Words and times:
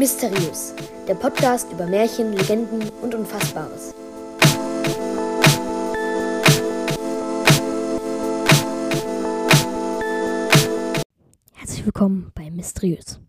Mysteriös, 0.00 0.74
der 1.06 1.14
Podcast 1.14 1.70
über 1.70 1.86
Märchen, 1.86 2.32
Legenden 2.32 2.88
und 3.02 3.14
Unfassbares. 3.14 3.94
Herzlich 11.52 11.84
willkommen 11.84 12.32
bei 12.34 12.50
Mysteriös. 12.50 13.20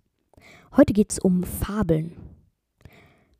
Heute 0.77 0.93
geht 0.93 1.11
es 1.11 1.19
um 1.19 1.43
Fabeln. 1.43 2.13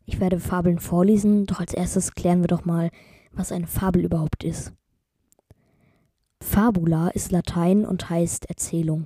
Ich 0.06 0.20
werde 0.20 0.42
Fabeln 0.42 0.80
vorlesen, 0.80 1.46
doch 1.46 1.62
als 1.62 1.74
erstes 1.74 2.14
klären 2.14 2.42
wir 2.42 2.50
doch 2.50 2.66
mal, 2.66 2.90
was 3.32 3.54
eine 3.54 3.68
Fabel 3.68 4.04
überhaupt 4.04 4.44
ist. 4.44 4.74
Fabula 6.44 7.08
ist 7.08 7.32
Latein 7.32 7.86
und 7.86 8.10
heißt 8.10 8.50
Erzählung. 8.50 9.06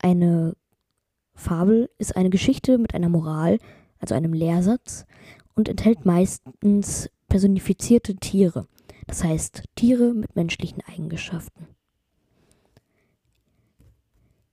Eine 0.00 0.54
Fabel 1.38 1.88
ist 1.98 2.16
eine 2.16 2.30
Geschichte 2.30 2.78
mit 2.78 2.94
einer 2.94 3.08
Moral, 3.08 3.58
also 4.00 4.14
einem 4.14 4.32
Lehrsatz, 4.32 5.06
und 5.54 5.68
enthält 5.68 6.04
meistens 6.04 7.08
personifizierte 7.28 8.16
Tiere, 8.16 8.66
das 9.06 9.22
heißt 9.22 9.62
Tiere 9.76 10.14
mit 10.14 10.34
menschlichen 10.34 10.82
Eigenschaften. 10.86 11.68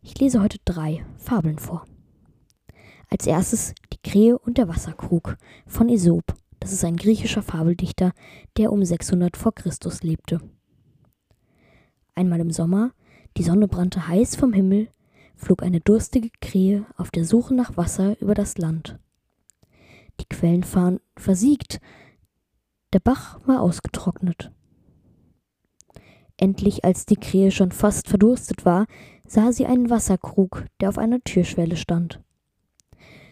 Ich 0.03 0.19
lese 0.19 0.41
heute 0.43 0.59
drei 0.63 1.03
Fabeln 1.17 1.57
vor. 1.57 1.85
Als 3.09 3.25
erstes 3.25 3.73
die 3.91 4.01
Krähe 4.07 4.37
und 4.37 4.59
der 4.59 4.67
Wasserkrug 4.67 5.37
von 5.65 5.89
Aesop. 5.89 6.35
Das 6.59 6.71
ist 6.71 6.85
ein 6.85 6.97
griechischer 6.97 7.41
Fabeldichter, 7.41 8.13
der 8.57 8.71
um 8.71 8.85
600 8.85 9.37
vor 9.37 9.55
Christus 9.55 10.03
lebte. 10.03 10.39
Einmal 12.13 12.39
im 12.39 12.51
Sommer, 12.51 12.91
die 13.37 13.43
Sonne 13.43 13.67
brannte 13.67 14.07
heiß 14.07 14.35
vom 14.35 14.53
Himmel, 14.53 14.89
flog 15.35 15.63
eine 15.63 15.81
durstige 15.81 16.29
Krähe 16.41 16.85
auf 16.97 17.11
der 17.11 17.25
Suche 17.25 17.53
nach 17.53 17.77
Wasser 17.77 18.19
über 18.21 18.33
das 18.33 18.57
Land. 18.57 18.99
Die 20.19 20.25
Quellen 20.25 20.65
waren 20.73 20.99
versiegt, 21.17 21.79
der 22.93 22.99
Bach 22.99 23.39
war 23.45 23.61
ausgetrocknet. 23.61 24.51
Endlich, 26.37 26.83
als 26.83 27.05
die 27.05 27.15
Krähe 27.15 27.51
schon 27.51 27.71
fast 27.71 28.07
verdurstet 28.07 28.65
war, 28.65 28.87
sah 29.25 29.51
sie 29.51 29.65
einen 29.65 29.89
Wasserkrug, 29.89 30.65
der 30.79 30.89
auf 30.89 30.97
einer 30.97 31.21
Türschwelle 31.21 31.77
stand. 31.77 32.21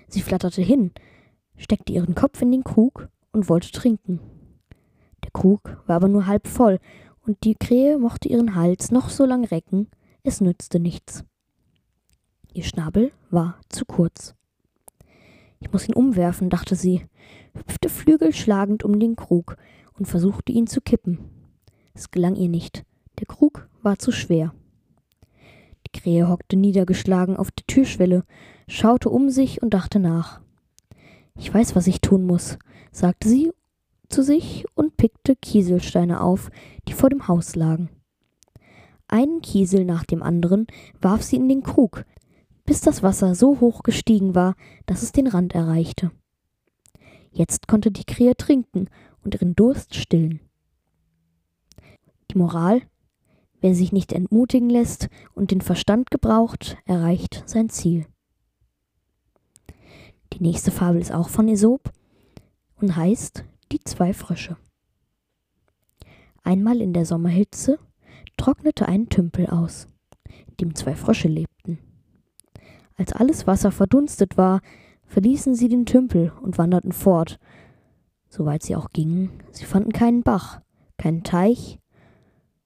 Sie 0.08 0.22
flatterte 0.22 0.62
hin, 0.62 0.92
steckte 1.58 1.94
ihren 1.94 2.16
Kopf 2.16 2.42
in 2.42 2.52
den 2.52 2.64
Krug 2.64 3.10
und 3.32 3.50
wollte 3.50 3.72
trinken. 3.72 4.20
Der 5.24 5.32
Krug 5.32 5.82
war 5.86 5.98
aber 5.98 6.08
nur 6.08 6.28
halb 6.28 6.48
voll, 6.48 6.80
und 7.26 7.44
die 7.46 7.56
Krähe 7.56 7.98
mochte 7.98 8.28
ihren 8.28 8.56
Hals 8.56 8.92
noch 8.92 9.10
so 9.10 9.26
lang 9.26 9.46
recken, 9.46 9.90
es 10.24 10.42
nützte 10.42 10.80
nichts. 10.80 11.24
Ihr 12.56 12.64
Schnabel 12.64 13.12
war 13.32 13.60
zu 13.70 13.84
kurz. 13.84 14.36
Ich 15.60 15.72
muss 15.72 15.88
ihn 15.88 15.96
umwerfen, 15.96 16.52
dachte 16.52 16.76
sie, 16.76 17.02
hüpfte 17.56 17.90
flügelschlagend 17.90 18.84
um 18.84 19.00
den 19.00 19.16
Krug 19.16 19.58
und 19.98 20.08
versuchte 20.08 20.52
ihn 20.52 20.68
zu 20.68 20.80
kippen. 20.80 21.18
Es 21.96 22.12
gelang 22.12 22.36
ihr 22.36 22.50
nicht, 22.50 22.86
der 23.20 23.26
Krug 23.26 23.68
war 23.82 23.98
zu 23.98 24.12
schwer. 24.12 24.54
Die 25.88 26.00
Krähe 26.00 26.30
hockte 26.30 26.56
niedergeschlagen 26.56 27.38
auf 27.38 27.50
der 27.50 27.66
Türschwelle, 27.66 28.24
schaute 28.68 29.10
um 29.10 29.30
sich 29.32 29.64
und 29.64 29.74
dachte 29.74 30.00
nach. 30.00 30.40
Ich 31.36 31.52
weiß, 31.52 31.76
was 31.76 31.88
ich 31.88 32.02
tun 32.02 32.24
muss, 32.24 32.60
sagte 32.92 33.30
sie 33.30 33.52
zu 34.10 34.22
sich 34.22 34.66
und 34.76 34.96
pickte 34.96 35.36
Kieselsteine 35.36 36.22
auf, 36.22 36.52
die 36.88 36.94
vor 36.94 37.10
dem 37.10 37.28
Haus 37.28 37.56
lagen. 37.56 37.90
Einen 39.08 39.42
Kiesel 39.42 39.86
nach 39.86 40.06
dem 40.06 40.22
anderen 40.22 40.68
warf 41.02 41.24
sie 41.24 41.38
in 41.38 41.50
den 41.50 41.64
Krug, 41.64 42.06
bis 42.66 42.82
das 42.82 43.04
Wasser 43.04 43.36
so 43.36 43.60
hoch 43.60 43.84
gestiegen 43.84 44.36
war, 44.36 44.56
dass 44.86 45.04
es 45.04 45.12
den 45.12 45.28
Rand 45.28 45.54
erreichte. 45.54 46.12
Jetzt 47.32 47.68
konnte 47.68 47.92
die 47.92 48.06
Krähe 48.06 48.36
trinken 48.36 48.90
und 49.24 49.36
ihren 49.36 49.56
Durst 49.56 49.96
stillen. 49.96 50.40
Die 52.32 52.38
Moral 52.38 52.82
Wer 53.64 53.76
sich 53.76 53.94
nicht 53.94 54.12
entmutigen 54.12 54.70
lässt 54.70 55.08
und 55.36 55.52
den 55.52 55.62
Verstand 55.62 56.12
gebraucht, 56.12 56.76
erreicht 56.84 57.44
sein 57.46 57.70
Ziel. 57.70 58.06
Die 60.34 60.42
nächste 60.42 60.70
Fabel 60.70 61.00
ist 61.00 61.14
auch 61.14 61.30
von 61.30 61.48
Aesop 61.48 61.94
und 62.76 62.98
heißt 62.98 63.46
Die 63.72 63.80
zwei 63.80 64.12
Frösche. 64.12 64.58
Einmal 66.44 66.82
in 66.82 66.92
der 66.92 67.06
Sommerhitze 67.06 67.80
trocknete 68.36 68.86
ein 68.86 69.08
Tümpel 69.08 69.48
aus, 69.48 69.88
in 70.46 70.58
dem 70.58 70.76
zwei 70.76 70.94
Frösche 70.94 71.30
lebten. 71.30 71.53
Als 72.96 73.14
alles 73.14 73.48
Wasser 73.48 73.72
verdunstet 73.72 74.38
war, 74.38 74.62
verließen 75.06 75.56
sie 75.56 75.68
den 75.68 75.86
Tümpel 75.86 76.32
und 76.42 76.58
wanderten 76.58 76.92
fort. 76.92 77.40
Soweit 78.30 78.64
sie 78.64 78.76
auch 78.76 78.90
gingen, 78.90 79.32
sie 79.52 79.66
fanden 79.66 79.92
keinen 79.92 80.24
Bach, 80.24 80.62
keinen 80.98 81.24
Teich. 81.24 81.80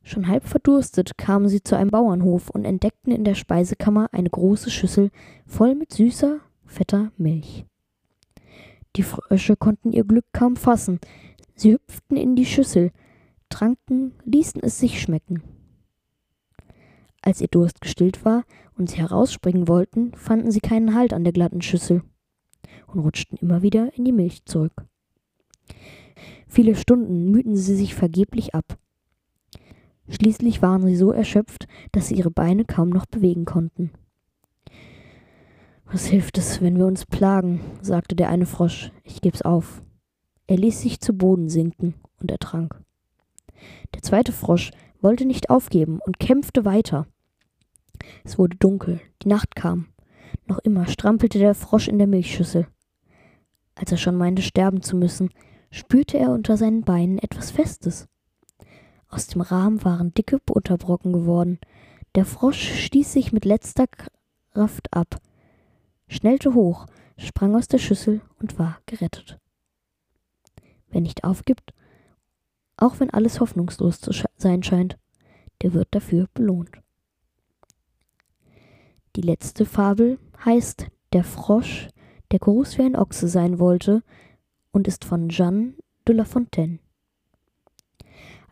Schon 0.03 0.27
halb 0.27 0.45
verdurstet 0.45 1.17
kamen 1.17 1.49
sie 1.49 1.61
zu 1.61 1.75
einem 1.75 1.91
Bauernhof 1.91 2.49
und 2.49 2.63
entdeckten 2.63 3.11
in 3.11 3.25
der 3.25 3.35
Speisekammer 3.35 4.07
eine 4.13 4.29
große 4.29 4.69
Schüssel 4.69 5.11
voll 5.45 5.75
mit 5.75 5.91
süßer, 5.91 6.39
fetter 6.65 7.11
Milch. 7.17 7.65
Die 8.95 9.03
Frösche 9.03 9.57
konnten 9.57 9.91
ihr 9.91 10.05
Glück 10.05 10.25
kaum 10.31 10.55
fassen. 10.55 10.99
Sie 11.55 11.73
hüpften 11.73 12.15
in 12.17 12.35
die 12.35 12.45
Schüssel, 12.45 12.91
tranken, 13.49 14.13
ließen 14.23 14.61
es 14.63 14.79
sich 14.79 15.01
schmecken. 15.01 15.43
Als 17.27 17.41
ihr 17.41 17.49
Durst 17.49 17.81
gestillt 17.81 18.23
war 18.23 18.45
und 18.77 18.89
sie 18.89 18.99
herausspringen 18.99 19.67
wollten, 19.67 20.13
fanden 20.13 20.49
sie 20.49 20.61
keinen 20.61 20.95
Halt 20.95 21.11
an 21.11 21.25
der 21.25 21.33
glatten 21.33 21.61
Schüssel 21.61 22.01
und 22.87 22.99
rutschten 22.99 23.37
immer 23.39 23.61
wieder 23.61 23.93
in 23.97 24.05
die 24.05 24.13
Milch 24.13 24.45
zurück. 24.45 24.85
Viele 26.47 26.73
Stunden 26.73 27.29
mühten 27.29 27.57
sie 27.57 27.75
sich 27.75 27.95
vergeblich 27.95 28.55
ab. 28.55 28.77
Schließlich 30.07 30.61
waren 30.61 30.87
sie 30.87 30.95
so 30.95 31.11
erschöpft, 31.11 31.67
dass 31.91 32.07
sie 32.07 32.15
ihre 32.15 32.31
Beine 32.31 32.63
kaum 32.63 32.91
noch 32.91 33.05
bewegen 33.07 33.43
konnten. 33.43 33.91
Was 35.83 36.05
hilft 36.05 36.37
es, 36.37 36.61
wenn 36.61 36.77
wir 36.77 36.85
uns 36.85 37.05
plagen? 37.05 37.59
sagte 37.81 38.15
der 38.15 38.29
eine 38.29 38.45
Frosch. 38.45 38.93
Ich 39.03 39.19
geb's 39.19 39.41
auf. 39.41 39.81
Er 40.47 40.55
ließ 40.55 40.79
sich 40.79 41.01
zu 41.01 41.11
Boden 41.11 41.49
sinken 41.49 41.95
und 42.21 42.31
ertrank. 42.31 42.81
Der 43.93 44.01
zweite 44.01 44.31
Frosch 44.31 44.71
wollte 45.01 45.25
nicht 45.25 45.49
aufgeben 45.49 45.99
und 46.05 46.19
kämpfte 46.19 46.63
weiter. 46.63 47.05
Es 48.23 48.37
wurde 48.37 48.57
dunkel, 48.57 49.01
die 49.21 49.27
Nacht 49.27 49.55
kam. 49.55 49.87
Noch 50.45 50.59
immer 50.59 50.87
strampelte 50.87 51.39
der 51.39 51.55
Frosch 51.55 51.87
in 51.87 51.97
der 51.97 52.07
Milchschüssel. 52.07 52.67
Als 53.75 53.91
er 53.91 53.97
schon 53.97 54.15
meinte, 54.15 54.41
sterben 54.41 54.81
zu 54.81 54.95
müssen, 54.95 55.29
spürte 55.71 56.17
er 56.17 56.31
unter 56.31 56.57
seinen 56.57 56.83
Beinen 56.83 57.17
etwas 57.19 57.51
Festes. 57.51 58.07
Aus 59.09 59.27
dem 59.27 59.41
Rahmen 59.41 59.83
waren 59.83 60.13
dicke 60.13 60.39
Butterbrocken 60.39 61.13
geworden. 61.13 61.59
Der 62.15 62.25
Frosch 62.25 62.85
stieß 62.85 63.13
sich 63.13 63.31
mit 63.31 63.45
letzter 63.45 63.85
Kraft 64.53 64.91
ab, 64.91 65.17
schnellte 66.07 66.53
hoch, 66.53 66.87
sprang 67.17 67.55
aus 67.55 67.67
der 67.67 67.77
Schüssel 67.77 68.21
und 68.39 68.57
war 68.57 68.79
gerettet. 68.85 69.39
Wer 70.89 71.01
nicht 71.01 71.23
aufgibt, 71.23 71.73
auch 72.77 72.99
wenn 72.99 73.09
alles 73.09 73.39
hoffnungslos 73.39 74.01
zu 74.01 74.11
sein 74.37 74.63
scheint, 74.63 74.97
der 75.61 75.73
wird 75.73 75.89
dafür 75.91 76.27
belohnt. 76.33 76.71
Die 79.17 79.23
letzte 79.23 79.65
Fabel 79.65 80.19
heißt 80.45 80.85
Der 81.11 81.23
Frosch, 81.23 81.87
der 82.29 82.37
groß 82.37 82.77
wie 82.77 82.83
ein 82.83 82.95
Ochse 82.95 83.27
sein 83.27 83.57
wollte 83.57 84.03
und 84.71 84.87
ist 84.87 85.03
von 85.03 85.29
Jeanne 85.29 85.73
de 86.07 86.13
La 86.15 86.23
Fontaine. 86.23 86.77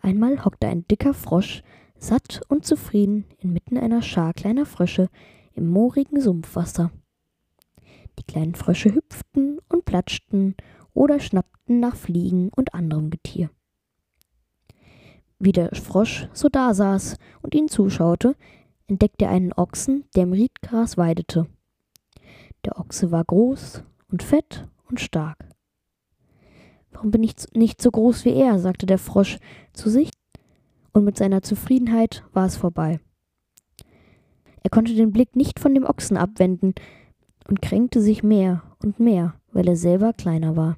Einmal 0.01 0.43
hockte 0.43 0.65
ein 0.65 0.87
dicker 0.87 1.13
Frosch, 1.13 1.61
satt 1.99 2.41
und 2.47 2.65
zufrieden, 2.65 3.25
inmitten 3.37 3.77
einer 3.77 4.01
Schar 4.01 4.33
kleiner 4.33 4.65
Frösche 4.65 5.09
im 5.53 5.69
moorigen 5.69 6.19
Sumpfwasser. 6.19 6.91
Die 8.17 8.23
kleinen 8.23 8.55
Frösche 8.55 8.91
hüpften 8.91 9.59
und 9.69 9.85
platschten 9.85 10.55
oder 10.95 11.19
schnappten 11.19 11.79
nach 11.79 11.95
Fliegen 11.95 12.49
und 12.55 12.73
anderem 12.73 13.11
Getier. 13.11 13.51
Wie 15.37 15.51
der 15.51 15.75
Frosch 15.75 16.27
so 16.33 16.49
dasaß 16.49 17.17
und 17.43 17.53
ihnen 17.53 17.67
zuschaute, 17.67 18.35
entdeckte 18.87 19.25
er 19.25 19.31
einen 19.31 19.53
Ochsen, 19.53 20.05
der 20.15 20.23
im 20.23 20.33
Riedgras 20.33 20.97
weidete. 20.97 21.47
Der 22.65 22.79
Ochse 22.79 23.11
war 23.11 23.23
groß 23.23 23.83
und 24.11 24.23
fett 24.23 24.67
und 24.89 24.99
stark. 24.99 25.37
Warum 26.91 27.11
bin 27.11 27.23
ich 27.23 27.35
nicht 27.53 27.81
so 27.81 27.91
groß 27.91 28.25
wie 28.25 28.33
er? 28.33 28.59
sagte 28.59 28.85
der 28.85 28.97
Frosch 28.97 29.37
zu 29.73 29.89
sich, 29.89 30.11
und 30.93 31.03
mit 31.03 31.17
seiner 31.17 31.41
Zufriedenheit 31.41 32.23
war 32.31 32.45
es 32.45 32.55
vorbei. 32.55 33.01
Er 34.63 34.69
konnte 34.69 34.95
den 34.95 35.11
Blick 35.11 35.35
nicht 35.35 35.59
von 35.59 35.73
dem 35.73 35.83
Ochsen 35.83 36.15
abwenden 36.15 36.73
und 37.49 37.61
kränkte 37.61 38.01
sich 38.01 38.23
mehr 38.23 38.63
und 38.81 38.99
mehr, 38.99 39.35
weil 39.51 39.67
er 39.67 39.75
selber 39.75 40.13
kleiner 40.13 40.55
war. 40.55 40.77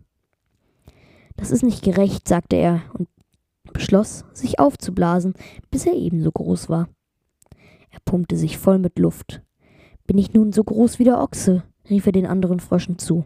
Das 1.35 1.51
ist 1.51 1.63
nicht 1.63 1.83
gerecht, 1.83 2.27
sagte 2.27 2.55
er 2.55 2.81
und 2.93 3.07
beschloss, 3.71 4.25
sich 4.33 4.59
aufzublasen, 4.59 5.35
bis 5.69 5.85
er 5.85 5.93
ebenso 5.93 6.31
groß 6.31 6.67
war. 6.67 6.89
Pumpte 8.07 8.37
sich 8.37 8.57
voll 8.57 8.79
mit 8.79 8.97
Luft. 8.97 9.43
Bin 10.07 10.17
ich 10.17 10.33
nun 10.33 10.53
so 10.53 10.63
groß 10.63 10.97
wie 10.97 11.03
der 11.03 11.19
Ochse? 11.19 11.63
rief 11.89 12.05
er 12.05 12.13
den 12.13 12.25
anderen 12.25 12.61
Fröschen 12.61 12.97
zu. 12.97 13.25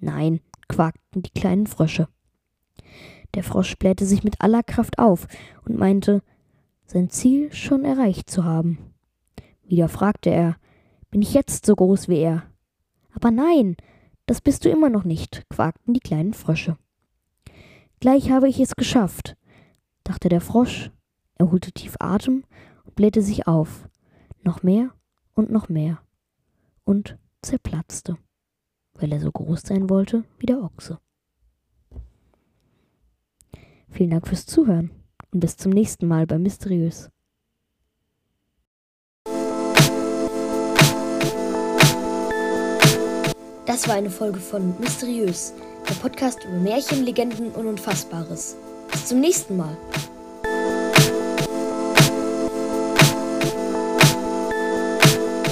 Nein, 0.00 0.40
quakten 0.68 1.22
die 1.22 1.30
kleinen 1.30 1.66
Frösche. 1.66 2.08
Der 3.34 3.42
Frosch 3.42 3.76
blähte 3.76 4.06
sich 4.06 4.22
mit 4.22 4.40
aller 4.40 4.62
Kraft 4.62 5.00
auf 5.00 5.26
und 5.66 5.76
meinte, 5.76 6.22
sein 6.86 7.10
Ziel 7.10 7.52
schon 7.52 7.84
erreicht 7.84 8.30
zu 8.30 8.44
haben. 8.44 8.78
Wieder 9.64 9.88
fragte 9.88 10.30
er, 10.30 10.56
bin 11.10 11.20
ich 11.20 11.34
jetzt 11.34 11.66
so 11.66 11.74
groß 11.74 12.08
wie 12.08 12.18
er? 12.18 12.44
Aber 13.12 13.32
nein, 13.32 13.76
das 14.26 14.40
bist 14.40 14.64
du 14.64 14.68
immer 14.68 14.88
noch 14.88 15.04
nicht, 15.04 15.42
quakten 15.50 15.94
die 15.94 16.00
kleinen 16.00 16.32
Frösche. 16.32 16.78
Gleich 17.98 18.30
habe 18.30 18.48
ich 18.48 18.60
es 18.60 18.76
geschafft, 18.76 19.36
dachte 20.04 20.28
der 20.28 20.40
Frosch. 20.40 20.92
Er 21.38 21.50
holte 21.50 21.72
tief 21.72 21.96
Atem 21.98 22.44
und 22.84 22.94
blähte 22.94 23.20
sich 23.20 23.48
auf. 23.48 23.88
Noch 24.46 24.62
mehr 24.62 24.90
und 25.34 25.50
noch 25.50 25.68
mehr. 25.68 25.98
Und 26.84 27.18
zerplatzte, 27.42 28.16
weil 28.94 29.12
er 29.12 29.18
so 29.18 29.32
groß 29.32 29.62
sein 29.62 29.90
wollte 29.90 30.22
wie 30.38 30.46
der 30.46 30.62
Ochse. 30.62 31.00
Vielen 33.90 34.10
Dank 34.10 34.28
fürs 34.28 34.46
Zuhören 34.46 34.92
und 35.32 35.40
bis 35.40 35.56
zum 35.56 35.72
nächsten 35.72 36.06
Mal 36.06 36.28
bei 36.28 36.38
Mysteriös. 36.38 37.10
Das 43.66 43.88
war 43.88 43.96
eine 43.96 44.10
Folge 44.10 44.38
von 44.38 44.78
Mysteriös, 44.78 45.54
der 45.88 45.94
Podcast 45.94 46.44
über 46.44 46.60
Märchen, 46.60 47.04
Legenden 47.04 47.50
und 47.50 47.66
Unfassbares. 47.66 48.56
Bis 48.92 49.06
zum 49.06 49.18
nächsten 49.18 49.56
Mal. 49.56 49.76